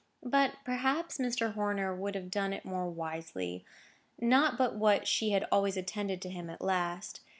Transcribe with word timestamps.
But, 0.25 0.53
perhaps, 0.65 1.19
Mr. 1.19 1.53
Horner 1.53 1.95
would 1.95 2.15
have 2.15 2.31
done 2.31 2.53
it 2.53 2.65
more 2.65 2.89
wisely; 2.89 3.63
not 4.19 4.57
but 4.57 4.73
what 4.75 5.07
she 5.07 5.39
always 5.51 5.77
attended 5.77 6.23
to 6.23 6.29
him 6.31 6.49
at 6.49 6.59
last. 6.59 7.21